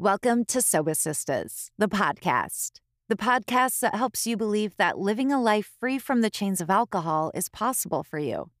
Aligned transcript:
Welcome 0.00 0.44
to 0.44 0.62
Sober 0.62 0.94
Sisters, 0.94 1.72
the 1.76 1.88
podcast. 1.88 2.78
The 3.08 3.16
podcast 3.16 3.80
that 3.80 3.96
helps 3.96 4.28
you 4.28 4.36
believe 4.36 4.76
that 4.76 4.96
living 4.96 5.32
a 5.32 5.42
life 5.42 5.72
free 5.80 5.98
from 5.98 6.20
the 6.20 6.30
chains 6.30 6.60
of 6.60 6.70
alcohol 6.70 7.32
is 7.34 7.48
possible 7.48 8.04
for 8.04 8.20
you. 8.20 8.52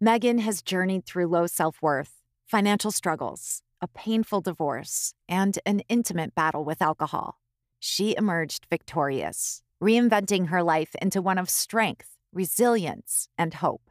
Megan 0.00 0.38
has 0.38 0.62
journeyed 0.62 1.04
through 1.04 1.26
low 1.26 1.46
self 1.46 1.82
worth, 1.82 2.22
financial 2.46 2.90
struggles, 2.90 3.60
a 3.82 3.88
painful 3.88 4.40
divorce, 4.40 5.12
and 5.28 5.58
an 5.66 5.80
intimate 5.90 6.34
battle 6.34 6.64
with 6.64 6.80
alcohol. 6.80 7.42
She 7.78 8.16
emerged 8.16 8.64
victorious, 8.70 9.62
reinventing 9.82 10.46
her 10.46 10.62
life 10.62 10.96
into 11.02 11.20
one 11.20 11.36
of 11.36 11.50
strength, 11.50 12.16
resilience, 12.32 13.28
and 13.36 13.52
hope. 13.52 13.90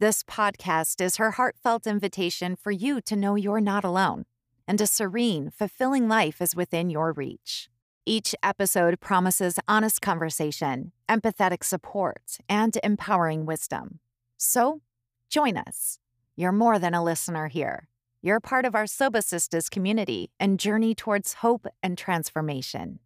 This 0.00 0.24
podcast 0.24 1.00
is 1.00 1.14
her 1.14 1.30
heartfelt 1.30 1.86
invitation 1.86 2.56
for 2.56 2.72
you 2.72 3.00
to 3.02 3.14
know 3.14 3.36
you're 3.36 3.60
not 3.60 3.84
alone 3.84 4.24
and 4.66 4.80
a 4.80 4.86
serene, 4.86 5.50
fulfilling 5.50 6.08
life 6.08 6.40
is 6.40 6.56
within 6.56 6.90
your 6.90 7.12
reach. 7.12 7.68
Each 8.06 8.34
episode 8.42 9.00
promises 9.00 9.58
honest 9.66 10.02
conversation, 10.02 10.92
empathetic 11.08 11.64
support, 11.64 12.38
and 12.48 12.76
empowering 12.82 13.46
wisdom. 13.46 14.00
So, 14.36 14.80
join 15.30 15.56
us. 15.56 15.98
You're 16.36 16.52
more 16.52 16.78
than 16.78 16.94
a 16.94 17.02
listener 17.04 17.48
here. 17.48 17.88
You're 18.20 18.40
part 18.40 18.64
of 18.64 18.74
our 18.74 18.86
Sober 18.86 19.20
Sisters 19.20 19.68
community 19.68 20.30
and 20.40 20.58
journey 20.58 20.94
towards 20.94 21.34
hope 21.34 21.66
and 21.82 21.96
transformation. 21.96 22.98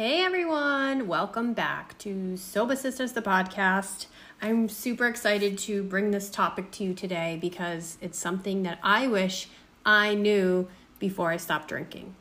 Hey 0.00 0.22
everyone, 0.24 1.08
welcome 1.08 1.52
back 1.52 1.98
to 1.98 2.34
Sober 2.38 2.74
Sisters, 2.74 3.12
the 3.12 3.20
podcast. 3.20 4.06
I'm 4.40 4.66
super 4.66 5.06
excited 5.06 5.58
to 5.58 5.82
bring 5.82 6.10
this 6.10 6.30
topic 6.30 6.70
to 6.70 6.84
you 6.84 6.94
today 6.94 7.36
because 7.38 7.98
it's 8.00 8.18
something 8.18 8.62
that 8.62 8.78
I 8.82 9.08
wish 9.08 9.50
I 9.84 10.14
knew 10.14 10.68
before 10.98 11.30
I 11.30 11.36
stopped 11.36 11.68
drinking. 11.68 12.14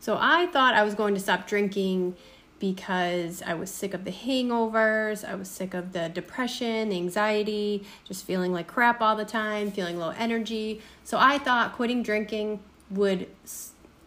So 0.00 0.18
I 0.20 0.46
thought 0.46 0.74
I 0.74 0.82
was 0.82 0.96
going 0.96 1.14
to 1.14 1.20
stop 1.20 1.46
drinking 1.46 2.16
because 2.58 3.44
I 3.46 3.54
was 3.54 3.70
sick 3.70 3.94
of 3.94 4.04
the 4.04 4.10
hangovers, 4.10 5.24
I 5.24 5.36
was 5.36 5.48
sick 5.48 5.72
of 5.72 5.92
the 5.92 6.08
depression, 6.08 6.88
the 6.88 6.96
anxiety, 6.96 7.86
just 8.02 8.24
feeling 8.24 8.52
like 8.52 8.66
crap 8.66 9.00
all 9.00 9.14
the 9.14 9.24
time, 9.24 9.70
feeling 9.70 10.00
low 10.00 10.12
energy. 10.18 10.82
So 11.04 11.18
I 11.20 11.38
thought 11.38 11.74
quitting 11.74 12.02
drinking 12.02 12.58
would 12.90 13.28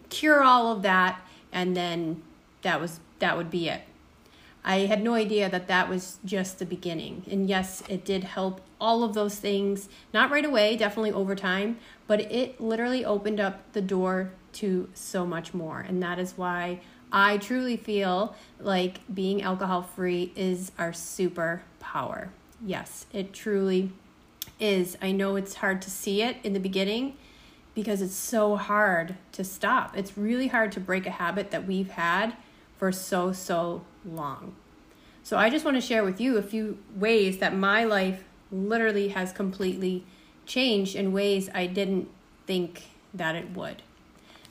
cure 0.10 0.44
all 0.44 0.74
of 0.74 0.82
that 0.82 1.22
and 1.54 1.74
then 1.74 2.22
that 2.68 2.82
was 2.82 3.00
that 3.20 3.38
would 3.38 3.50
be 3.50 3.70
it. 3.70 3.82
I 4.64 4.80
had 4.80 5.02
no 5.02 5.14
idea 5.14 5.50
that 5.50 5.70
that 5.70 5.88
was 5.88 6.18
just 6.26 6.60
the 6.60 6.66
beginning. 6.66 7.24
And 7.32 7.48
yes, 7.48 7.82
it 7.88 8.04
did 8.04 8.26
help 8.26 8.60
all 8.82 9.02
of 9.06 9.14
those 9.14 9.38
things, 9.38 9.88
not 10.14 10.30
right 10.30 10.44
away, 10.44 10.76
definitely 10.76 11.14
over 11.14 11.34
time, 11.34 11.78
but 12.06 12.20
it 12.20 12.60
literally 12.60 13.06
opened 13.06 13.40
up 13.40 13.72
the 13.72 13.82
door 13.82 14.32
to 14.54 14.90
so 14.94 15.26
much 15.26 15.54
more. 15.54 15.80
And 15.80 16.04
that 16.04 16.20
is 16.20 16.34
why 16.36 16.82
I 17.14 17.38
truly 17.38 17.78
feel 17.78 18.36
like 18.60 19.00
being 19.14 19.42
alcohol 19.42 19.84
free 19.84 20.34
is 20.36 20.74
our 20.78 20.92
superpower. 20.92 22.28
Yes, 22.62 23.06
it 23.14 23.32
truly 23.32 23.94
is. 24.60 24.98
I 25.02 25.14
know 25.14 25.38
it's 25.38 25.56
hard 25.56 25.82
to 25.84 25.90
see 25.90 26.22
it 26.22 26.38
in 26.44 26.52
the 26.52 26.60
beginning 26.60 27.16
because 27.74 28.02
it's 28.02 28.16
so 28.16 28.58
hard 28.58 29.16
to 29.32 29.46
stop. 29.46 29.96
It's 29.96 30.18
really 30.18 30.48
hard 30.48 30.74
to 30.74 30.82
break 30.82 31.06
a 31.06 31.12
habit 31.12 31.52
that 31.52 31.66
we've 31.66 31.92
had 31.92 32.36
for 32.78 32.92
so, 32.92 33.32
so 33.32 33.84
long. 34.06 34.56
So 35.24 35.38
I 35.38 35.50
just 35.50 35.66
want 35.66 35.76
to 35.76 35.82
share 35.82 36.04
with 36.04 36.22
you 36.22 36.38
a 36.38 36.42
few 36.42 36.78
ways 36.96 37.40
that 37.40 37.54
my 37.54 37.84
life 37.84 38.24
literally 38.52 39.10
has 39.10 39.32
completely 39.34 40.06
changed 40.46 40.96
in 40.96 41.12
ways 41.12 41.50
I 41.54 41.68
didn't 41.68 42.08
think 42.46 42.86
that 43.14 43.36
it 43.36 43.52
would. 43.52 43.82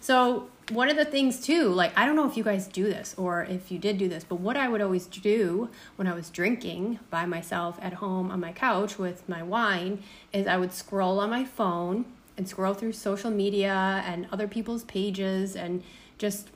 So, 0.00 0.50
one 0.70 0.88
of 0.88 0.96
the 0.96 1.04
things 1.04 1.40
too, 1.40 1.68
like 1.68 1.96
I 1.96 2.04
don't 2.04 2.16
know 2.16 2.28
if 2.28 2.36
you 2.36 2.42
guys 2.42 2.66
do 2.66 2.84
this 2.84 3.14
or 3.16 3.44
if 3.44 3.70
you 3.70 3.78
did 3.78 3.98
do 3.98 4.08
this, 4.08 4.24
but 4.24 4.40
what 4.40 4.56
I 4.56 4.68
would 4.68 4.80
always 4.80 5.06
do 5.06 5.70
when 5.94 6.08
I 6.08 6.14
was 6.14 6.28
drinking 6.28 6.98
by 7.08 7.24
myself 7.24 7.78
at 7.80 7.94
home 7.94 8.32
on 8.32 8.40
my 8.40 8.52
couch 8.52 8.98
with 8.98 9.28
my 9.28 9.44
wine 9.44 10.02
is 10.32 10.48
I 10.48 10.56
would 10.56 10.72
scroll 10.72 11.20
on 11.20 11.30
my 11.30 11.44
phone 11.44 12.04
and 12.36 12.48
scroll 12.48 12.74
through 12.74 12.92
social 12.92 13.30
media 13.30 14.02
and 14.04 14.26
other 14.32 14.48
people's 14.48 14.82
pages 14.84 15.54
and 15.54 15.84
just 16.18 16.48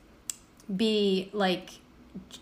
be 0.74 1.30
like, 1.32 1.70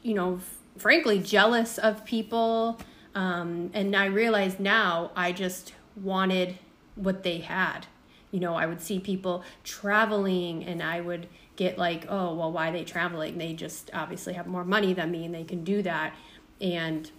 you 0.03 0.15
know, 0.15 0.41
frankly, 0.77 1.19
jealous 1.19 1.79
of 1.79 2.05
people. 2.05 2.79
Um, 3.15 3.71
and 3.75 3.95
I 3.97 4.07
realize 4.07 4.59
now 4.59 5.11
I 5.17 5.33
just 5.33 5.73
wanted 5.97 6.59
what 6.95 7.23
they 7.23 7.39
had. 7.39 7.87
You 8.31 8.41
know, 8.41 8.55
I 8.55 8.67
would 8.67 8.83
see 8.83 9.01
people 9.01 9.43
traveling 9.65 10.65
and 10.65 10.83
I 10.83 11.01
would 11.01 11.29
get 11.57 11.79
like, 11.79 12.07
oh, 12.09 12.35
well, 12.35 12.53
why 12.53 12.69
are 12.69 12.73
they 12.73 12.85
traveling? 12.85 13.39
They 13.39 13.55
just 13.55 13.91
obviously 13.95 14.35
have 14.35 14.47
more 14.47 14.65
money 14.65 14.93
than 14.93 15.11
me 15.11 15.25
and 15.25 15.35
they 15.35 15.45
can 15.45 15.65
do 15.65 15.83
that. 15.83 16.15
And 16.61 17.11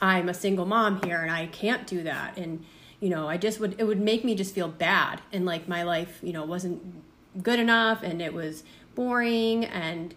I'm 0.00 0.28
a 0.28 0.34
single 0.34 0.66
mom 0.66 1.02
here 1.02 1.20
and 1.22 1.30
I 1.30 1.46
can't 1.46 1.86
do 1.86 2.02
that. 2.02 2.36
And, 2.36 2.64
you 3.00 3.08
know, 3.08 3.28
I 3.28 3.36
just 3.36 3.58
would, 3.60 3.76
it 3.78 3.84
would 3.84 4.00
make 4.00 4.24
me 4.24 4.34
just 4.34 4.54
feel 4.54 4.68
bad. 4.68 5.22
And 5.32 5.46
like 5.46 5.66
my 5.66 5.82
life, 5.82 6.20
you 6.22 6.32
know, 6.32 6.44
wasn't 6.44 6.82
good 7.42 7.58
enough 7.58 8.02
and 8.02 8.20
it 8.20 8.34
was 8.34 8.62
boring 8.94 9.64
and, 9.64 10.14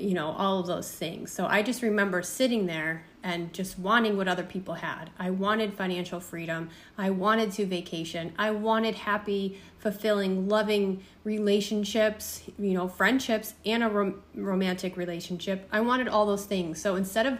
you 0.00 0.14
know, 0.14 0.30
all 0.30 0.60
of 0.60 0.66
those 0.66 0.90
things. 0.90 1.32
So 1.32 1.46
I 1.46 1.62
just 1.62 1.82
remember 1.82 2.22
sitting 2.22 2.66
there 2.66 3.04
and 3.22 3.52
just 3.52 3.78
wanting 3.78 4.16
what 4.16 4.28
other 4.28 4.44
people 4.44 4.74
had. 4.74 5.10
I 5.18 5.30
wanted 5.30 5.74
financial 5.74 6.20
freedom. 6.20 6.70
I 6.96 7.10
wanted 7.10 7.52
to 7.52 7.66
vacation. 7.66 8.32
I 8.38 8.52
wanted 8.52 8.94
happy, 8.94 9.60
fulfilling, 9.78 10.48
loving 10.48 11.02
relationships, 11.24 12.42
you 12.58 12.74
know, 12.74 12.88
friendships 12.88 13.54
and 13.66 13.82
a 13.82 13.88
rom- 13.88 14.22
romantic 14.34 14.96
relationship. 14.96 15.68
I 15.72 15.80
wanted 15.80 16.08
all 16.08 16.26
those 16.26 16.44
things. 16.44 16.80
So 16.80 16.94
instead 16.94 17.26
of 17.26 17.38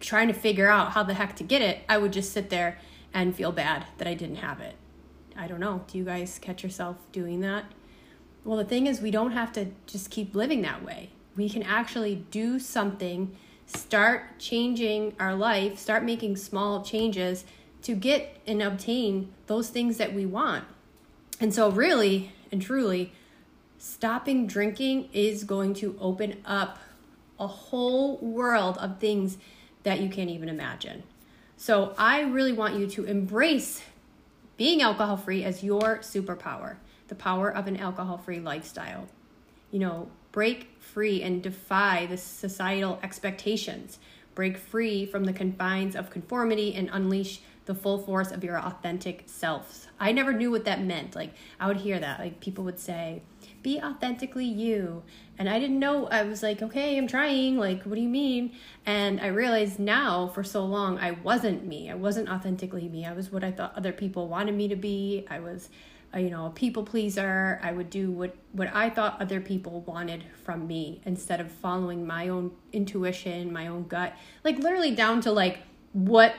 trying 0.00 0.28
to 0.28 0.34
figure 0.34 0.68
out 0.68 0.92
how 0.92 1.02
the 1.04 1.14
heck 1.14 1.36
to 1.36 1.44
get 1.44 1.62
it, 1.62 1.80
I 1.88 1.98
would 1.98 2.12
just 2.12 2.32
sit 2.32 2.50
there 2.50 2.78
and 3.14 3.34
feel 3.34 3.52
bad 3.52 3.86
that 3.98 4.08
I 4.08 4.14
didn't 4.14 4.36
have 4.36 4.60
it. 4.60 4.74
I 5.36 5.46
don't 5.46 5.60
know. 5.60 5.84
Do 5.86 5.96
you 5.96 6.04
guys 6.04 6.38
catch 6.40 6.62
yourself 6.62 6.96
doing 7.12 7.40
that? 7.40 7.64
Well, 8.44 8.58
the 8.58 8.64
thing 8.64 8.88
is, 8.88 9.00
we 9.00 9.12
don't 9.12 9.30
have 9.30 9.52
to 9.52 9.68
just 9.86 10.10
keep 10.10 10.34
living 10.34 10.62
that 10.62 10.84
way 10.84 11.10
we 11.36 11.48
can 11.48 11.62
actually 11.62 12.24
do 12.30 12.58
something, 12.58 13.36
start 13.66 14.38
changing 14.38 15.14
our 15.18 15.34
life, 15.34 15.78
start 15.78 16.04
making 16.04 16.36
small 16.36 16.84
changes 16.84 17.44
to 17.82 17.94
get 17.94 18.38
and 18.46 18.62
obtain 18.62 19.32
those 19.46 19.68
things 19.68 19.96
that 19.96 20.14
we 20.14 20.26
want. 20.26 20.64
And 21.40 21.52
so, 21.52 21.70
really 21.70 22.32
and 22.50 22.62
truly, 22.62 23.12
stopping 23.78 24.46
drinking 24.46 25.08
is 25.12 25.44
going 25.44 25.74
to 25.74 25.96
open 26.00 26.40
up 26.44 26.78
a 27.40 27.46
whole 27.46 28.18
world 28.18 28.78
of 28.78 29.00
things 29.00 29.38
that 29.82 30.00
you 30.00 30.08
can't 30.08 30.30
even 30.30 30.48
imagine. 30.48 31.02
So, 31.56 31.94
I 31.98 32.20
really 32.20 32.52
want 32.52 32.76
you 32.76 32.86
to 32.88 33.04
embrace 33.04 33.82
being 34.56 34.82
alcohol 34.82 35.16
free 35.16 35.42
as 35.42 35.64
your 35.64 35.98
superpower, 35.98 36.76
the 37.08 37.14
power 37.14 37.48
of 37.52 37.66
an 37.66 37.76
alcohol 37.76 38.18
free 38.18 38.38
lifestyle. 38.38 39.08
You 39.72 39.80
know, 39.80 40.10
break 40.32 40.80
free 40.80 41.22
and 41.22 41.42
defy 41.42 42.06
the 42.06 42.16
societal 42.16 42.98
expectations. 43.02 43.98
Break 44.34 44.56
free 44.56 45.06
from 45.06 45.24
the 45.24 45.32
confines 45.32 45.94
of 45.94 46.10
conformity 46.10 46.74
and 46.74 46.88
unleash 46.92 47.40
the 47.66 47.74
full 47.74 47.98
force 47.98 48.32
of 48.32 48.42
your 48.42 48.58
authentic 48.58 49.24
selves. 49.26 49.86
I 50.00 50.10
never 50.10 50.32
knew 50.32 50.50
what 50.50 50.64
that 50.64 50.82
meant. 50.82 51.14
Like, 51.14 51.34
I 51.60 51.68
would 51.68 51.76
hear 51.76 52.00
that. 52.00 52.18
Like, 52.18 52.40
people 52.40 52.64
would 52.64 52.80
say, 52.80 53.22
be 53.62 53.80
authentically 53.80 54.46
you. 54.46 55.04
And 55.38 55.48
I 55.48 55.60
didn't 55.60 55.78
know. 55.78 56.06
I 56.08 56.24
was 56.24 56.42
like, 56.42 56.60
okay, 56.60 56.98
I'm 56.98 57.06
trying. 57.06 57.58
Like, 57.58 57.84
what 57.84 57.94
do 57.94 58.00
you 58.00 58.08
mean? 58.08 58.52
And 58.84 59.20
I 59.20 59.28
realized 59.28 59.78
now 59.78 60.26
for 60.28 60.42
so 60.42 60.64
long, 60.64 60.98
I 60.98 61.12
wasn't 61.12 61.64
me. 61.64 61.90
I 61.90 61.94
wasn't 61.94 62.28
authentically 62.28 62.88
me. 62.88 63.06
I 63.06 63.12
was 63.12 63.30
what 63.30 63.44
I 63.44 63.52
thought 63.52 63.76
other 63.76 63.92
people 63.92 64.28
wanted 64.28 64.56
me 64.56 64.66
to 64.68 64.76
be. 64.76 65.24
I 65.30 65.38
was 65.38 65.68
you 66.16 66.30
know 66.30 66.46
a 66.46 66.50
people 66.50 66.82
pleaser. 66.82 67.60
I 67.62 67.72
would 67.72 67.90
do 67.90 68.10
what 68.10 68.36
what 68.52 68.68
i 68.74 68.90
thought 68.90 69.20
other 69.20 69.40
people 69.40 69.80
wanted 69.82 70.24
from 70.44 70.66
me 70.66 71.00
instead 71.04 71.40
of 71.40 71.50
following 71.50 72.06
my 72.06 72.28
own 72.28 72.52
intuition 72.72 73.52
my 73.52 73.66
own 73.66 73.86
gut. 73.88 74.14
Like 74.44 74.58
literally 74.58 74.94
down 74.94 75.20
to 75.22 75.32
like 75.32 75.60
what 75.92 76.34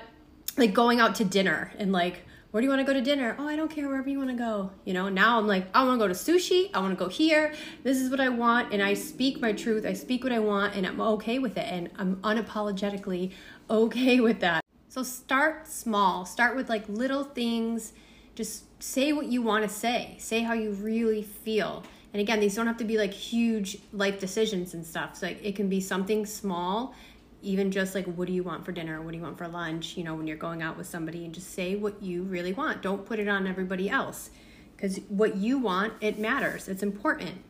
like 0.57 0.73
going 0.73 0.99
out 0.99 1.15
to 1.15 1.25
dinner 1.25 1.71
and 1.77 1.91
like 1.91 2.25
where 2.51 2.61
do 2.61 2.65
you 2.65 2.69
want 2.69 2.81
to 2.81 2.85
go 2.85 2.93
to 2.93 3.01
dinner? 3.01 3.35
Oh 3.39 3.47
i 3.47 3.55
don't 3.55 3.69
care 3.69 3.87
wherever 3.87 4.07
you 4.07 4.17
want 4.17 4.29
to 4.29 4.35
go. 4.35 4.71
You 4.85 4.93
know 4.93 5.09
now 5.09 5.39
i'm 5.39 5.47
like 5.47 5.65
i 5.73 5.83
want 5.83 5.99
to 5.99 6.03
go 6.03 6.07
to 6.07 6.13
sushi 6.13 6.69
i 6.73 6.79
want 6.79 6.97
to 6.97 7.03
go 7.03 7.09
here 7.09 7.53
this 7.83 7.97
is 7.97 8.09
what 8.11 8.19
i 8.19 8.29
want 8.29 8.71
and 8.73 8.81
i 8.83 8.93
speak 8.93 9.41
my 9.41 9.53
truth 9.53 9.85
i 9.85 9.93
speak 9.93 10.23
what 10.23 10.33
i 10.33 10.39
want 10.39 10.75
and 10.75 10.85
i'm 10.85 11.01
okay 11.01 11.39
with 11.39 11.57
it 11.57 11.65
and 11.67 11.89
i'm 11.97 12.17
unapologetically 12.17 13.31
okay 13.69 14.19
with 14.19 14.39
that. 14.41 14.63
So 14.89 15.03
start 15.03 15.67
small. 15.67 16.25
Start 16.25 16.55
with 16.55 16.69
like 16.69 16.87
little 16.87 17.23
things 17.23 17.93
just 18.35 18.65
say 18.81 19.13
what 19.13 19.27
you 19.27 19.41
want 19.41 19.63
to 19.63 19.69
say. 19.69 20.15
Say 20.19 20.41
how 20.41 20.53
you 20.53 20.71
really 20.71 21.23
feel. 21.23 21.83
And 22.13 22.21
again 22.21 22.39
these 22.39 22.55
don't 22.55 22.67
have 22.67 22.77
to 22.77 22.83
be 22.83 22.97
like 22.97 23.13
huge 23.13 23.77
life 23.91 24.19
decisions 24.19 24.73
and 24.73 24.85
stuff. 24.85 25.17
So 25.17 25.27
like 25.27 25.39
it 25.43 25.55
can 25.55 25.69
be 25.69 25.81
something 25.81 26.25
small 26.25 26.93
even 27.41 27.71
just 27.71 27.93
like 27.93 28.05
what 28.05 28.27
do 28.27 28.33
you 28.33 28.43
want 28.43 28.63
for 28.63 28.71
dinner? 28.71 29.01
What 29.01 29.11
do 29.11 29.17
you 29.17 29.23
want 29.23 29.37
for 29.37 29.47
lunch? 29.47 29.97
You 29.97 30.03
know 30.03 30.15
when 30.15 30.27
you're 30.27 30.37
going 30.37 30.61
out 30.61 30.77
with 30.77 30.87
somebody 30.87 31.25
and 31.25 31.33
just 31.33 31.53
say 31.53 31.75
what 31.75 32.01
you 32.01 32.23
really 32.23 32.53
want. 32.53 32.81
Don't 32.81 33.05
put 33.05 33.19
it 33.19 33.27
on 33.27 33.47
everybody 33.47 33.89
else. 33.89 34.29
Because 34.75 34.99
what 35.09 35.35
you 35.35 35.59
want 35.59 35.93
it 36.01 36.17
matters. 36.19 36.67
It's 36.67 36.83
important. 36.83 37.43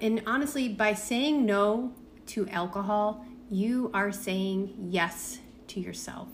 And 0.00 0.22
honestly 0.26 0.68
by 0.68 0.94
saying 0.94 1.44
no 1.44 1.92
to 2.26 2.48
alcohol 2.48 3.24
you 3.50 3.90
are 3.94 4.12
saying 4.12 4.74
yes 4.90 5.38
to 5.68 5.80
yourself 5.80 6.28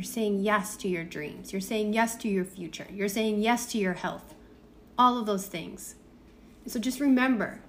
you're 0.00 0.04
saying 0.06 0.40
yes 0.40 0.78
to 0.78 0.88
your 0.88 1.04
dreams 1.04 1.52
you're 1.52 1.60
saying 1.60 1.92
yes 1.92 2.16
to 2.16 2.26
your 2.26 2.46
future 2.46 2.86
you're 2.90 3.06
saying 3.06 3.38
yes 3.42 3.66
to 3.66 3.76
your 3.76 3.92
health 3.92 4.34
all 4.96 5.18
of 5.18 5.26
those 5.26 5.46
things 5.46 5.96
so 6.66 6.80
just 6.80 7.00
remember 7.00 7.60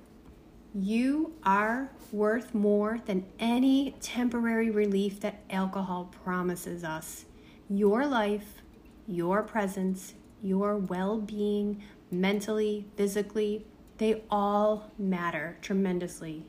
you 0.73 1.33
are 1.43 1.91
worth 2.13 2.55
more 2.55 3.01
than 3.05 3.25
any 3.37 3.93
temporary 3.99 4.69
relief 4.69 5.19
that 5.19 5.41
alcohol 5.49 6.09
promises 6.23 6.85
us. 6.85 7.25
Your 7.69 8.07
life, 8.07 8.61
your 9.05 9.43
presence, 9.43 10.13
your 10.41 10.77
well 10.77 11.19
being, 11.19 11.83
mentally, 12.09 12.87
physically, 12.95 13.65
they 13.97 14.23
all 14.31 14.91
matter 14.97 15.57
tremendously. 15.61 16.45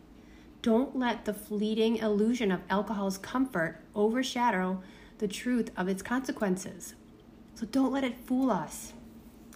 Don't 0.62 0.96
let 0.96 1.24
the 1.24 1.34
fleeting 1.34 1.96
illusion 1.96 2.52
of 2.52 2.60
alcohol's 2.70 3.18
comfort 3.18 3.80
overshadow 3.96 4.80
the 5.22 5.28
truth 5.28 5.70
of 5.76 5.86
its 5.86 6.02
consequences. 6.02 6.96
So 7.54 7.64
don't 7.64 7.92
let 7.92 8.02
it 8.02 8.18
fool 8.26 8.50
us. 8.50 8.92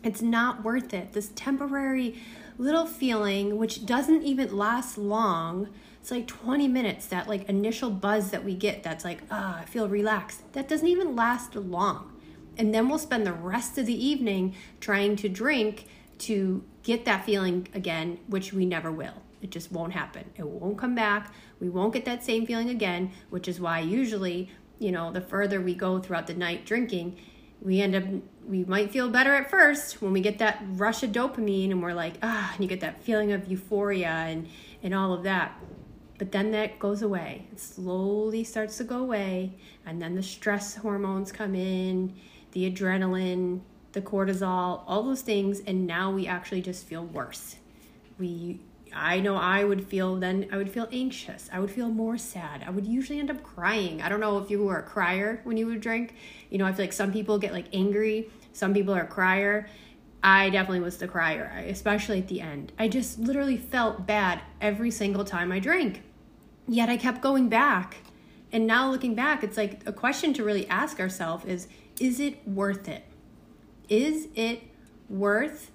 It's 0.04 0.22
not 0.22 0.62
worth 0.62 0.94
it. 0.94 1.12
This 1.12 1.32
temporary 1.34 2.22
little 2.56 2.86
feeling, 2.86 3.58
which 3.58 3.84
doesn't 3.84 4.22
even 4.22 4.56
last 4.56 4.96
long. 4.96 5.68
It's 6.00 6.12
like 6.12 6.28
20 6.28 6.68
minutes, 6.68 7.06
that 7.06 7.28
like 7.28 7.48
initial 7.48 7.90
buzz 7.90 8.30
that 8.30 8.44
we 8.44 8.54
get 8.54 8.84
that's 8.84 9.04
like, 9.04 9.22
ah, 9.28 9.56
oh, 9.56 9.62
I 9.62 9.64
feel 9.64 9.88
relaxed. 9.88 10.52
That 10.52 10.68
doesn't 10.68 10.86
even 10.86 11.16
last 11.16 11.56
long. 11.56 12.12
And 12.56 12.72
then 12.72 12.88
we'll 12.88 13.00
spend 13.00 13.26
the 13.26 13.32
rest 13.32 13.76
of 13.76 13.86
the 13.86 14.06
evening 14.06 14.54
trying 14.78 15.16
to 15.16 15.28
drink 15.28 15.86
to 16.18 16.62
get 16.84 17.04
that 17.06 17.24
feeling 17.24 17.66
again, 17.74 18.20
which 18.28 18.52
we 18.52 18.66
never 18.66 18.92
will. 18.92 19.20
It 19.42 19.50
just 19.50 19.72
won't 19.72 19.94
happen. 19.94 20.30
It 20.36 20.46
won't 20.46 20.78
come 20.78 20.94
back. 20.94 21.34
We 21.58 21.68
won't 21.68 21.92
get 21.92 22.04
that 22.04 22.22
same 22.22 22.46
feeling 22.46 22.70
again, 22.70 23.10
which 23.30 23.48
is 23.48 23.60
why 23.60 23.80
usually, 23.80 24.48
you 24.78 24.92
know, 24.92 25.12
the 25.12 25.20
further 25.20 25.60
we 25.60 25.74
go 25.74 25.98
throughout 25.98 26.26
the 26.26 26.34
night 26.34 26.66
drinking, 26.66 27.16
we 27.60 27.80
end 27.80 27.94
up 27.94 28.04
we 28.46 28.64
might 28.64 28.92
feel 28.92 29.08
better 29.08 29.34
at 29.34 29.50
first 29.50 30.00
when 30.00 30.12
we 30.12 30.20
get 30.20 30.38
that 30.38 30.62
rush 30.72 31.02
of 31.02 31.10
dopamine 31.10 31.70
and 31.70 31.82
we're 31.82 31.94
like 31.94 32.14
ah 32.22 32.52
and 32.54 32.62
you 32.62 32.68
get 32.68 32.80
that 32.80 33.02
feeling 33.02 33.32
of 33.32 33.48
euphoria 33.48 34.08
and 34.08 34.48
and 34.82 34.94
all 34.94 35.12
of 35.12 35.22
that. 35.24 35.58
But 36.18 36.32
then 36.32 36.50
that 36.52 36.78
goes 36.78 37.02
away. 37.02 37.46
It 37.52 37.60
slowly 37.60 38.44
starts 38.44 38.78
to 38.78 38.84
go 38.84 38.98
away 38.98 39.52
and 39.84 40.00
then 40.00 40.14
the 40.14 40.22
stress 40.22 40.76
hormones 40.76 41.32
come 41.32 41.54
in 41.54 42.14
the 42.52 42.70
adrenaline 42.70 43.60
the 43.92 44.00
cortisol 44.00 44.82
all 44.86 45.02
those 45.02 45.22
things 45.22 45.60
and 45.60 45.86
now 45.86 46.10
we 46.10 46.26
actually 46.26 46.62
just 46.62 46.86
feel 46.86 47.04
worse. 47.04 47.56
We 48.18 48.60
I 48.96 49.20
know 49.20 49.36
I 49.36 49.64
would 49.64 49.86
feel 49.86 50.16
then 50.16 50.48
I 50.50 50.56
would 50.56 50.70
feel 50.70 50.88
anxious. 50.90 51.50
I 51.52 51.60
would 51.60 51.70
feel 51.70 51.88
more 51.88 52.16
sad. 52.16 52.64
I 52.66 52.70
would 52.70 52.86
usually 52.86 53.20
end 53.20 53.30
up 53.30 53.42
crying. 53.42 54.00
I 54.00 54.08
don't 54.08 54.20
know 54.20 54.38
if 54.38 54.50
you 54.50 54.64
were 54.64 54.78
a 54.78 54.82
crier 54.82 55.40
when 55.44 55.56
you 55.56 55.66
would 55.66 55.80
drink. 55.80 56.14
You 56.50 56.58
know, 56.58 56.66
I 56.66 56.72
feel 56.72 56.84
like 56.84 56.92
some 56.92 57.12
people 57.12 57.38
get 57.38 57.52
like 57.52 57.66
angry, 57.72 58.30
some 58.52 58.72
people 58.72 58.94
are 58.94 59.02
a 59.02 59.06
crier. 59.06 59.68
I 60.22 60.50
definitely 60.50 60.80
was 60.80 60.96
the 60.96 61.06
crier, 61.06 61.64
especially 61.68 62.18
at 62.18 62.28
the 62.28 62.40
end. 62.40 62.72
I 62.78 62.88
just 62.88 63.18
literally 63.18 63.56
felt 63.56 64.06
bad 64.06 64.40
every 64.60 64.90
single 64.90 65.24
time 65.24 65.52
I 65.52 65.60
drank. 65.60 66.02
Yet 66.66 66.88
I 66.88 66.96
kept 66.96 67.20
going 67.20 67.48
back. 67.48 67.98
And 68.50 68.66
now 68.66 68.90
looking 68.90 69.14
back, 69.14 69.44
it's 69.44 69.56
like 69.56 69.86
a 69.86 69.92
question 69.92 70.32
to 70.34 70.42
really 70.42 70.66
ask 70.68 70.98
ourselves 70.98 71.44
is 71.44 71.68
is 72.00 72.18
it 72.20 72.46
worth 72.48 72.88
it? 72.88 73.04
Is 73.88 74.28
it 74.34 74.62
worth 75.08 75.70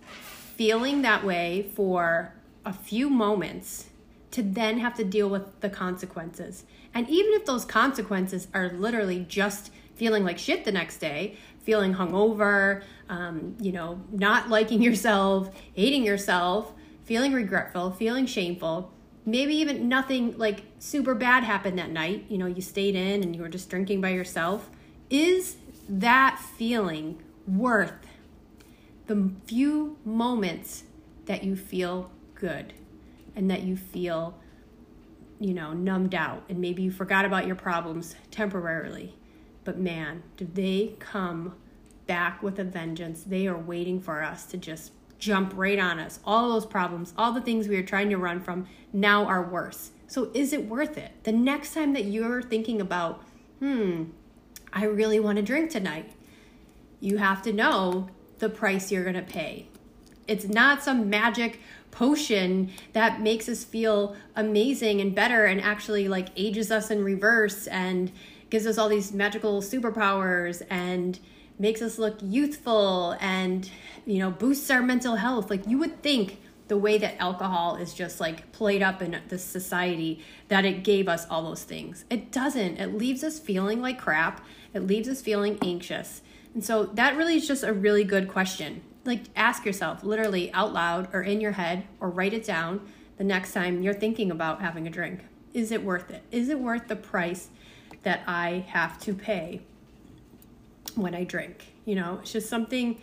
feeling 0.56 1.01
that 1.03 1.23
way 1.23 1.69
for 1.75 2.33
a 2.66 2.74
few 2.74 3.10
moments 3.10 3.88
to 4.31 4.42
then 4.42 4.80
have 4.80 4.96
to 4.96 5.04
deal 5.04 5.30
with 5.30 5.60
the 5.62 5.69
consequences. 5.69 6.63
And 6.94 7.10
even 7.10 7.34
if 7.34 7.46
those 7.46 7.66
consequences 7.66 8.48
are 8.54 8.69
literally 8.69 9.25
just 9.28 9.72
feeling 9.96 10.24
like 10.24 10.38
shit 10.38 10.66
the 10.66 10.72
next 10.72 10.98
day, 10.98 11.36
feeling 11.60 11.94
hungover, 11.94 12.84
um, 13.10 13.56
you 13.60 13.72
know, 13.72 14.02
not 14.12 14.50
liking 14.50 14.81
yourself, 14.90 15.52
hating 15.74 16.04
yourself, 16.04 16.74
feeling 17.04 17.34
regretful, 17.34 17.92
feeling 17.92 18.25
shameful, 18.25 18.92
maybe 19.25 19.54
even 19.56 19.88
nothing 19.88 20.38
like 20.38 20.64
super 20.80 21.14
bad 21.14 21.44
happened 21.44 21.78
that 21.78 21.92
night, 21.92 22.25
you 22.30 22.38
know, 22.38 22.46
you 22.46 22.62
stayed 22.62 22.96
in 22.96 23.22
and 23.22 23.36
you 23.36 23.42
were 23.42 23.50
just 23.50 23.69
drinking 23.69 24.02
by 24.02 24.10
yourself, 24.10 24.69
is 25.10 25.57
that 25.90 26.40
feeling 26.40 27.22
worth 27.48 27.94
the 29.07 29.31
few 29.46 29.98
moments 30.06 30.84
that 31.25 31.44
you 31.44 31.56
feel 31.56 32.10
good 32.42 32.74
and 33.36 33.50
that 33.50 33.62
you 33.64 33.78
feel 33.78 34.38
you 35.40 35.54
know 35.54 35.72
numbed 35.72 36.14
out 36.14 36.44
and 36.50 36.60
maybe 36.60 36.84
you 36.84 36.92
forgot 36.92 37.24
about 37.24 37.48
your 37.48 37.56
problems 37.56 38.16
temporarily. 38.32 39.16
But 39.64 39.78
man 39.80 40.24
do 40.36 40.46
they 40.54 40.96
come 41.00 41.56
back 42.08 42.44
with 42.44 42.60
a 42.60 42.66
vengeance. 42.66 43.24
They 43.24 43.48
are 43.48 43.58
waiting 43.58 44.02
for 44.02 44.22
us 44.22 44.46
to 44.48 44.58
just 44.58 44.92
jump 45.20 45.54
right 45.56 45.80
on 45.80 46.00
us. 46.00 46.20
All 46.26 46.50
those 46.50 46.66
problems 46.66 47.14
all 47.18 47.32
the 47.32 47.42
things 47.42 47.70
we 47.70 47.78
are 47.78 47.84
trying 47.84 48.10
to 48.10 48.18
run 48.18 48.42
from 48.42 48.68
now 48.92 49.24
are 49.26 49.44
worse. 49.50 49.92
So 50.08 50.30
is 50.34 50.52
it 50.52 50.68
worth 50.68 50.98
it? 50.98 51.24
The 51.24 51.32
next 51.32 51.74
time 51.74 51.94
that 51.94 52.04
you're 52.04 52.42
thinking 52.42 52.82
about 52.82 53.24
hmm 53.62 54.06
i 54.74 54.84
really 54.84 55.20
want 55.20 55.36
to 55.36 55.42
drink 55.44 55.70
tonight 55.70 56.12
you 57.00 57.18
have 57.18 57.44
to 57.44 57.54
know 57.54 58.10
the 58.40 58.50
price 58.50 58.92
you're 58.92 59.04
going 59.04 59.16
to 59.16 59.22
pay 59.22 59.68
it's 60.31 60.45
not 60.45 60.81
some 60.81 61.10
magic 61.10 61.60
potion 61.92 62.72
that 62.94 63.19
makes 63.19 63.50
us 63.50 63.66
feel 63.66 64.16
amazing 64.38 65.01
and 65.01 65.13
better 65.13 65.45
and 65.45 65.60
actually 65.60 66.07
like 66.07 66.30
ages 66.38 66.72
us 66.72 66.89
in 66.89 67.04
reverse 67.04 67.68
and 67.68 68.10
gives 68.50 68.66
us 68.66 68.78
all 68.78 68.88
these 68.88 69.12
magical 69.12 69.62
superpowers 69.62 70.62
and 70.69 71.19
makes 71.60 71.81
us 71.81 72.00
look 72.00 72.18
youthful 72.24 73.18
and 73.19 73.69
you 74.06 74.19
know 74.19 74.31
boosts 74.31 74.72
our 74.72 74.81
mental 74.81 75.18
health. 75.18 75.50
Like 75.50 75.68
you 75.68 75.78
would 75.80 76.01
think 76.01 76.39
the 76.69 76.78
way 76.78 76.98
that 76.98 77.18
alcohol 77.19 77.75
is 77.75 77.94
just 77.94 78.22
like 78.22 78.54
played 78.54 78.81
up 78.81 79.01
in 79.01 79.19
this 79.28 79.44
society 79.44 80.24
that 80.48 80.63
it 80.63 80.86
gave 80.86 81.10
us 81.10 81.28
all 81.30 81.44
those 81.44 81.63
things. 81.63 82.06
It 82.10 82.31
doesn't. 82.31 82.78
It 82.78 82.98
leaves 82.98 83.22
us 83.22 83.38
feeling 83.38 83.81
like 83.81 84.00
crap. 84.00 84.45
It 84.74 84.88
leaves 84.88 85.10
us 85.10 85.22
feeling 85.22 85.60
anxious. 85.62 86.21
And 86.54 86.64
so 86.64 86.85
that 86.85 87.18
really 87.18 87.35
is 87.35 87.45
just 87.45 87.64
a 87.66 87.73
really 87.73 88.06
good 88.06 88.30
question 88.30 88.81
like 89.06 89.22
ask 89.36 89.66
yourself 89.66 90.04
literally 90.04 90.52
out 90.54 90.74
loud 90.74 91.08
or 91.14 91.22
in 91.22 91.42
your 91.42 91.54
head 91.54 91.86
or 92.00 92.10
write 92.10 92.34
it 92.34 92.44
down 92.44 92.81
the 93.18 93.24
next 93.24 93.54
time 93.54 93.81
you're 93.81 93.94
thinking 93.94 94.31
about 94.31 94.62
having 94.62 94.88
a 94.88 94.90
drink. 94.90 95.22
Is 95.54 95.72
it 95.72 95.84
worth 95.84 96.10
it? 96.10 96.24
Is 96.31 96.50
it 96.50 96.60
worth 96.60 96.88
the 96.88 96.96
price 96.96 97.50
that 98.04 98.24
I 98.28 98.66
have 98.70 99.00
to 99.02 99.14
pay 99.14 99.62
when 100.96 101.14
I 101.14 101.24
drink? 101.24 101.74
You 101.86 101.96
know, 101.96 102.20
it's 102.22 102.31
just 102.31 102.50
something 102.50 103.00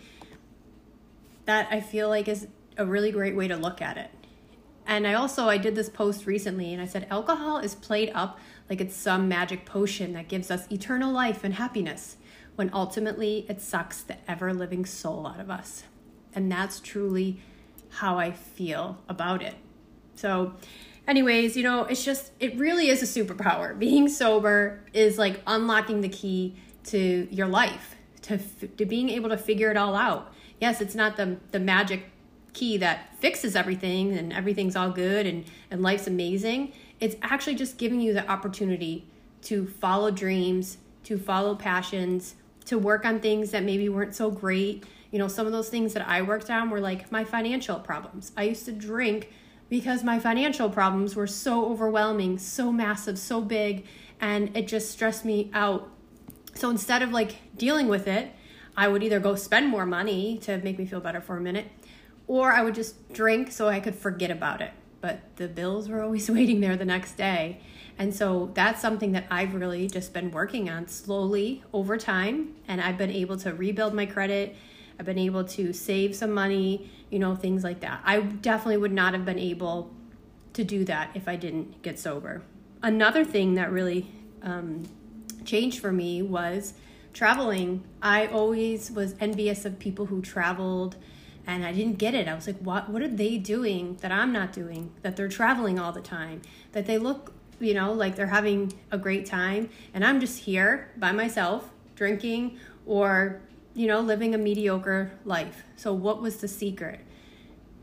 that 1.45 1.67
I 1.71 1.81
feel 1.81 2.09
like 2.09 2.27
is 2.27 2.47
a 2.77 2.85
really 2.85 3.11
great 3.11 3.35
way 3.35 3.47
to 3.47 3.55
look 3.55 3.81
at 3.81 3.97
it. 3.97 4.09
And 4.85 5.05
I 5.05 5.13
also 5.13 5.47
I 5.47 5.57
did 5.57 5.75
this 5.75 5.89
post 5.89 6.25
recently 6.25 6.73
and 6.73 6.81
I 6.81 6.85
said 6.85 7.05
alcohol 7.11 7.59
is 7.59 7.75
played 7.75 8.11
up 8.15 8.39
like 8.69 8.81
it's 8.81 8.95
some 8.95 9.27
magic 9.27 9.65
potion 9.65 10.13
that 10.13 10.27
gives 10.27 10.49
us 10.49 10.71
eternal 10.71 11.11
life 11.11 11.43
and 11.43 11.53
happiness 11.53 12.17
when 12.55 12.69
ultimately 12.73 13.45
it 13.47 13.61
sucks 13.61 14.01
the 14.01 14.17
ever 14.29 14.53
living 14.53 14.85
soul 14.85 15.27
out 15.27 15.39
of 15.39 15.49
us. 15.49 15.83
And 16.33 16.51
that's 16.51 16.79
truly 16.79 17.39
how 17.89 18.17
I 18.17 18.31
feel 18.31 18.97
about 19.07 19.41
it. 19.41 19.55
So, 20.15 20.53
anyways, 21.07 21.57
you 21.57 21.63
know, 21.63 21.85
it's 21.85 22.03
just, 22.03 22.31
it 22.39 22.57
really 22.57 22.89
is 22.89 23.01
a 23.01 23.05
superpower. 23.05 23.77
Being 23.79 24.07
sober 24.07 24.83
is 24.93 25.17
like 25.17 25.41
unlocking 25.47 26.01
the 26.01 26.09
key 26.09 26.55
to 26.85 27.27
your 27.31 27.47
life, 27.47 27.95
to, 28.23 28.37
to 28.77 28.85
being 28.85 29.09
able 29.09 29.29
to 29.29 29.37
figure 29.37 29.69
it 29.71 29.77
all 29.77 29.95
out. 29.95 30.33
Yes, 30.59 30.81
it's 30.81 30.95
not 30.95 31.17
the, 31.17 31.37
the 31.51 31.59
magic 31.59 32.05
key 32.53 32.77
that 32.77 33.15
fixes 33.19 33.55
everything 33.55 34.17
and 34.17 34.33
everything's 34.33 34.75
all 34.75 34.89
good 34.89 35.25
and, 35.25 35.45
and 35.69 35.81
life's 35.81 36.07
amazing. 36.07 36.73
It's 36.99 37.15
actually 37.21 37.55
just 37.55 37.77
giving 37.77 38.01
you 38.01 38.13
the 38.13 38.27
opportunity 38.29 39.05
to 39.43 39.67
follow 39.67 40.11
dreams, 40.11 40.77
to 41.05 41.17
follow 41.17 41.55
passions, 41.55 42.35
to 42.65 42.77
work 42.77 43.05
on 43.05 43.19
things 43.19 43.51
that 43.51 43.63
maybe 43.63 43.87
weren't 43.89 44.15
so 44.15 44.29
great 44.29 44.83
you 45.11 45.19
know, 45.19 45.27
some 45.27 45.45
of 45.45 45.51
those 45.51 45.69
things 45.69 45.93
that 45.93 46.07
I 46.07 46.21
worked 46.21 46.49
on 46.49 46.69
were 46.69 46.79
like 46.79 47.11
my 47.11 47.23
financial 47.23 47.79
problems. 47.79 48.31
I 48.37 48.43
used 48.43 48.65
to 48.65 48.71
drink 48.71 49.31
because 49.69 50.03
my 50.03 50.19
financial 50.19 50.69
problems 50.69 51.15
were 51.15 51.27
so 51.27 51.65
overwhelming, 51.65 52.37
so 52.37 52.71
massive, 52.71 53.17
so 53.17 53.41
big, 53.41 53.85
and 54.19 54.55
it 54.55 54.67
just 54.67 54.91
stressed 54.91 55.25
me 55.25 55.49
out. 55.53 55.89
So 56.55 56.69
instead 56.69 57.01
of 57.01 57.11
like 57.11 57.55
dealing 57.55 57.87
with 57.87 58.07
it, 58.07 58.31
I 58.75 58.87
would 58.87 59.03
either 59.03 59.19
go 59.19 59.35
spend 59.35 59.67
more 59.67 59.85
money 59.85 60.37
to 60.43 60.57
make 60.59 60.79
me 60.79 60.85
feel 60.85 60.99
better 60.99 61.21
for 61.21 61.37
a 61.37 61.41
minute, 61.41 61.67
or 62.27 62.51
I 62.51 62.63
would 62.63 62.75
just 62.75 63.11
drink 63.13 63.51
so 63.51 63.67
I 63.67 63.79
could 63.79 63.95
forget 63.95 64.31
about 64.31 64.61
it. 64.61 64.71
But 65.01 65.21
the 65.37 65.47
bills 65.47 65.87
were 65.87 66.01
always 66.01 66.29
waiting 66.31 66.61
there 66.61 66.75
the 66.75 66.85
next 66.85 67.13
day. 67.13 67.61
And 67.97 68.15
so 68.15 68.51
that's 68.53 68.81
something 68.81 69.11
that 69.11 69.25
I've 69.29 69.53
really 69.53 69.87
just 69.87 70.13
been 70.13 70.31
working 70.31 70.69
on 70.69 70.87
slowly 70.87 71.63
over 71.73 71.97
time. 71.97 72.55
And 72.67 72.79
I've 72.79 72.97
been 72.97 73.11
able 73.11 73.35
to 73.37 73.53
rebuild 73.53 73.93
my 73.93 74.05
credit. 74.05 74.55
I've 74.99 75.05
been 75.05 75.17
able 75.17 75.45
to 75.45 75.71
save 75.71 76.15
some 76.15 76.33
money, 76.33 76.91
you 77.09 77.19
know, 77.19 77.35
things 77.35 77.63
like 77.63 77.79
that. 77.79 78.01
I 78.03 78.19
definitely 78.19 78.77
would 78.77 78.91
not 78.91 79.13
have 79.13 79.23
been 79.25 79.39
able 79.39 79.91
to 80.53 80.63
do 80.63 80.83
that 80.85 81.11
if 81.13 81.27
I 81.27 81.37
didn't 81.37 81.81
get 81.81 81.97
sober. 81.97 82.41
Another 82.83 83.23
thing 83.23 83.55
that 83.55 83.71
really 83.71 84.11
um, 84.43 84.87
changed 85.45 85.79
for 85.79 85.91
me 85.91 86.21
was 86.21 86.73
traveling. 87.13 87.83
I 88.01 88.27
always 88.27 88.91
was 88.91 89.15
envious 89.19 89.65
of 89.65 89.79
people 89.79 90.07
who 90.07 90.21
traveled 90.21 90.97
and 91.47 91.65
I 91.65 91.71
didn't 91.71 91.97
get 91.97 92.13
it. 92.13 92.27
I 92.27 92.35
was 92.35 92.45
like, 92.45 92.59
what 92.59 92.89
what 92.89 93.01
are 93.01 93.07
they 93.07 93.37
doing 93.37 93.97
that 94.01 94.11
I'm 94.11 94.31
not 94.31 94.51
doing? 94.53 94.91
That 95.01 95.15
they're 95.15 95.29
traveling 95.29 95.79
all 95.79 95.91
the 95.91 96.01
time, 96.01 96.41
that 96.73 96.85
they 96.85 96.97
look, 96.97 97.33
you 97.59 97.73
know, 97.73 97.91
like 97.93 98.15
they're 98.15 98.27
having 98.27 98.73
a 98.91 98.97
great 98.97 99.25
time 99.25 99.69
and 99.93 100.05
I'm 100.05 100.19
just 100.19 100.39
here 100.39 100.91
by 100.97 101.11
myself 101.11 101.69
drinking 101.95 102.57
or, 102.85 103.41
you 103.79 103.87
know, 103.87 104.01
living 104.01 104.35
a 104.35 104.37
mediocre 104.37 105.09
life. 105.23 105.63
So 105.77 105.93
what 105.93 106.21
was 106.21 106.41
the 106.41 106.49
secret? 106.49 106.99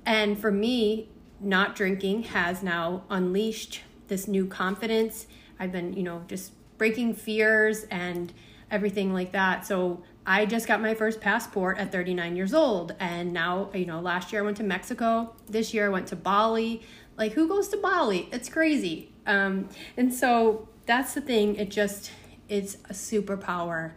And 0.05 0.39
for 0.39 0.53
me, 0.53 1.09
not 1.41 1.75
drinking 1.75 2.25
has 2.25 2.63
now 2.63 3.05
unleashed 3.09 3.81
this 4.09 4.29
new 4.29 4.47
confidence. 4.47 5.27
I've 5.59 5.73
been, 5.73 5.95
you 5.95 6.03
know, 6.03 6.23
just 6.29 6.53
breaking 6.77 7.15
fears 7.15 7.85
and 7.85 8.31
everything 8.71 9.15
like 9.15 9.33
that. 9.33 9.65
So 9.65 10.03
I 10.27 10.45
just 10.45 10.69
got 10.69 10.83
my 10.83 10.93
first 10.93 11.23
passport 11.23 11.79
at 11.79 11.93
39 11.93 12.37
years 12.37 12.53
old. 12.53 12.95
And 13.01 13.33
now, 13.33 13.71
you 13.73 13.87
know, 13.87 14.01
last 14.01 14.35
year 14.35 14.43
I 14.43 14.45
went 14.45 14.59
to 14.59 14.65
Mexico. 14.65 15.35
This 15.49 15.73
year 15.73 15.87
I 15.87 15.89
went 15.89 16.09
to 16.09 16.17
Bali. 16.17 16.83
Like, 17.17 17.33
who 17.33 17.49
goes 17.49 17.69
to 17.69 17.79
Bali? 17.79 18.29
It's 18.33 18.51
crazy. 18.51 19.13
Um, 19.27 19.71
and 19.97 20.13
so 20.13 20.69
that's 20.85 21.15
the 21.15 21.23
thing. 21.23 21.57
It 21.57 21.71
just, 21.71 22.11
it's 22.51 22.75
a 22.85 22.93
superpower. 22.93 23.93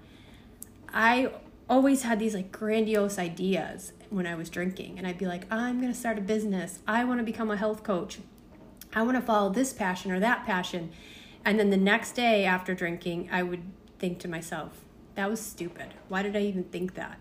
I 0.94 1.34
always 1.70 2.02
had 2.02 2.20
these 2.20 2.34
like 2.34 2.52
grandiose 2.52 3.20
ideas 3.20 3.94
when 4.10 4.26
I 4.26 4.36
was 4.36 4.50
drinking. 4.50 4.98
And 4.98 5.06
I'd 5.06 5.20
be 5.20 5.28
like, 5.28 5.52
I'm 5.52 5.80
going 5.80 5.94
to 5.94 5.98
start 5.98 6.18
a 6.18 6.22
business. 6.22 6.80
I 6.88 7.04
want 7.04 7.20
to 7.20 7.24
become 7.24 7.52
a 7.52 7.58
health 7.58 7.84
coach. 7.84 8.18
I 8.94 9.04
want 9.04 9.18
to 9.18 9.22
follow 9.22 9.52
this 9.52 9.72
passion 9.72 10.12
or 10.12 10.20
that 10.20 10.46
passion. 10.46 10.92
And 11.46 11.60
then 11.60 11.70
the 11.70 11.78
next 11.78 12.14
day 12.14 12.44
after 12.44 12.74
drinking, 12.74 13.30
I 13.32 13.44
would 13.44 13.62
think 14.00 14.20
to 14.20 14.28
myself, 14.28 14.82
that 15.16 15.30
was 15.30 15.40
stupid. 15.40 15.94
Why 16.08 16.24
did 16.24 16.36
I 16.36 16.42
even 16.42 16.64
think 16.64 16.96
that? 16.96 17.20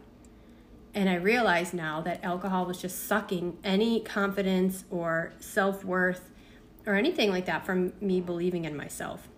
And 0.94 1.08
I 1.08 1.14
realized 1.14 1.74
now 1.74 2.00
that 2.00 2.24
alcohol 2.24 2.64
was 2.64 2.80
just 2.80 3.06
sucking 3.06 3.58
any 3.62 4.00
confidence 4.00 4.84
or 4.90 5.32
self 5.38 5.84
worth 5.84 6.30
or 6.86 6.94
anything 6.94 7.30
like 7.30 7.44
that 7.46 7.66
from 7.66 7.92
me 8.00 8.20
believing 8.20 8.64
in 8.64 8.76
myself. 8.76 9.28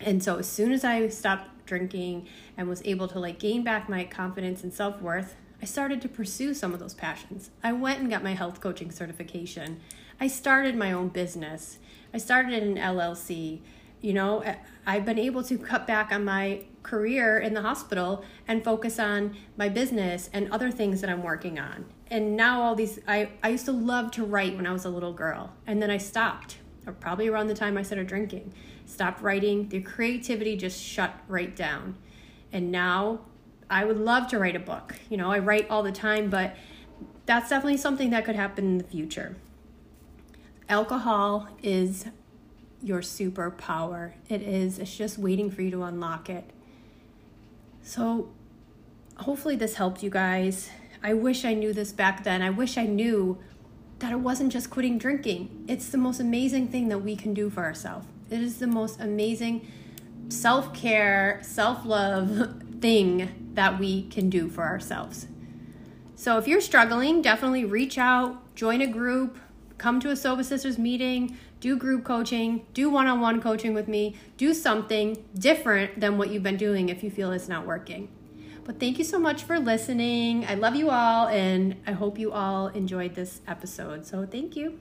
And 0.00 0.22
so 0.22 0.38
as 0.38 0.48
soon 0.48 0.72
as 0.72 0.82
I 0.82 1.08
stopped 1.08 1.59
drinking 1.70 2.26
and 2.58 2.68
was 2.68 2.82
able 2.84 3.08
to 3.08 3.18
like 3.18 3.38
gain 3.38 3.64
back 3.64 3.88
my 3.88 4.04
confidence 4.04 4.62
and 4.62 4.74
self 4.74 5.00
worth, 5.00 5.36
I 5.62 5.64
started 5.64 6.02
to 6.02 6.08
pursue 6.08 6.52
some 6.52 6.74
of 6.74 6.80
those 6.80 6.94
passions. 6.94 7.50
I 7.62 7.72
went 7.72 8.00
and 8.00 8.10
got 8.10 8.22
my 8.22 8.34
health 8.34 8.60
coaching 8.60 8.90
certification. 8.90 9.80
I 10.20 10.26
started 10.26 10.76
my 10.76 10.92
own 10.92 11.08
business. 11.08 11.78
I 12.12 12.18
started 12.18 12.62
an 12.62 12.76
LLC 12.76 13.60
you 14.00 14.12
know 14.12 14.42
i've 14.86 15.04
been 15.04 15.18
able 15.18 15.42
to 15.42 15.58
cut 15.58 15.86
back 15.86 16.12
on 16.12 16.24
my 16.24 16.62
career 16.82 17.38
in 17.38 17.54
the 17.54 17.62
hospital 17.62 18.24
and 18.48 18.64
focus 18.64 18.98
on 18.98 19.36
my 19.56 19.68
business 19.68 20.30
and 20.32 20.50
other 20.50 20.70
things 20.70 21.00
that 21.00 21.10
i'm 21.10 21.22
working 21.22 21.58
on 21.58 21.84
and 22.10 22.36
now 22.36 22.62
all 22.62 22.74
these 22.74 22.98
i, 23.06 23.28
I 23.42 23.50
used 23.50 23.66
to 23.66 23.72
love 23.72 24.10
to 24.12 24.24
write 24.24 24.56
when 24.56 24.66
i 24.66 24.72
was 24.72 24.84
a 24.84 24.90
little 24.90 25.12
girl 25.12 25.52
and 25.66 25.82
then 25.82 25.90
i 25.90 25.98
stopped 25.98 26.56
or 26.86 26.92
probably 26.92 27.28
around 27.28 27.46
the 27.46 27.54
time 27.54 27.76
i 27.76 27.82
started 27.82 28.06
drinking 28.06 28.52
stopped 28.86 29.22
writing 29.22 29.68
the 29.68 29.80
creativity 29.80 30.56
just 30.56 30.80
shut 30.80 31.14
right 31.28 31.54
down 31.54 31.96
and 32.52 32.70
now 32.70 33.20
i 33.68 33.84
would 33.84 33.98
love 33.98 34.26
to 34.26 34.38
write 34.38 34.56
a 34.56 34.60
book 34.60 34.96
you 35.08 35.16
know 35.16 35.30
i 35.30 35.38
write 35.38 35.68
all 35.70 35.82
the 35.82 35.92
time 35.92 36.30
but 36.30 36.56
that's 37.26 37.50
definitely 37.50 37.76
something 37.76 38.10
that 38.10 38.24
could 38.24 38.36
happen 38.36 38.64
in 38.64 38.78
the 38.78 38.84
future 38.84 39.36
alcohol 40.68 41.48
is 41.62 42.06
your 42.82 43.00
superpower. 43.00 44.12
It 44.28 44.42
is, 44.42 44.78
it's 44.78 44.96
just 44.96 45.18
waiting 45.18 45.50
for 45.50 45.62
you 45.62 45.70
to 45.72 45.82
unlock 45.82 46.30
it. 46.30 46.44
So, 47.82 48.30
hopefully, 49.16 49.56
this 49.56 49.74
helped 49.74 50.02
you 50.02 50.10
guys. 50.10 50.70
I 51.02 51.14
wish 51.14 51.44
I 51.44 51.54
knew 51.54 51.72
this 51.72 51.92
back 51.92 52.24
then. 52.24 52.42
I 52.42 52.50
wish 52.50 52.78
I 52.78 52.84
knew 52.86 53.38
that 54.00 54.12
it 54.12 54.20
wasn't 54.20 54.52
just 54.52 54.70
quitting 54.70 54.98
drinking. 54.98 55.64
It's 55.68 55.88
the 55.88 55.98
most 55.98 56.20
amazing 56.20 56.68
thing 56.68 56.88
that 56.88 56.98
we 56.98 57.16
can 57.16 57.32
do 57.32 57.48
for 57.48 57.64
ourselves. 57.64 58.06
It 58.30 58.40
is 58.40 58.58
the 58.58 58.66
most 58.66 59.00
amazing 59.00 59.66
self 60.28 60.74
care, 60.74 61.40
self 61.42 61.84
love 61.84 62.62
thing 62.80 63.52
that 63.54 63.78
we 63.78 64.02
can 64.08 64.30
do 64.30 64.48
for 64.48 64.64
ourselves. 64.64 65.26
So, 66.16 66.38
if 66.38 66.46
you're 66.46 66.60
struggling, 66.60 67.22
definitely 67.22 67.64
reach 67.64 67.98
out, 67.98 68.54
join 68.54 68.80
a 68.80 68.86
group, 68.86 69.38
come 69.78 70.00
to 70.00 70.10
a 70.10 70.16
Sober 70.16 70.42
Sisters 70.42 70.78
meeting, 70.78 71.36
do 71.60 71.76
group 71.76 72.04
coaching, 72.04 72.66
do 72.74 72.88
one 72.90 73.06
on 73.06 73.20
one 73.20 73.40
coaching 73.40 73.74
with 73.74 73.88
me, 73.88 74.16
do 74.36 74.54
something 74.54 75.22
different 75.38 76.00
than 76.00 76.18
what 76.18 76.30
you've 76.30 76.42
been 76.42 76.56
doing 76.56 76.88
if 76.88 77.02
you 77.02 77.10
feel 77.10 77.32
it's 77.32 77.48
not 77.48 77.66
working. 77.66 78.08
But 78.64 78.78
thank 78.78 78.98
you 78.98 79.04
so 79.04 79.18
much 79.18 79.42
for 79.44 79.58
listening. 79.58 80.46
I 80.46 80.54
love 80.54 80.76
you 80.76 80.90
all, 80.90 81.28
and 81.28 81.76
I 81.86 81.92
hope 81.92 82.18
you 82.18 82.32
all 82.32 82.68
enjoyed 82.68 83.14
this 83.14 83.40
episode. 83.48 84.06
So, 84.06 84.26
thank 84.26 84.56
you. 84.56 84.78